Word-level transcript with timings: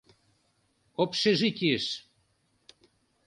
—Общежитийыш. 1.03 1.85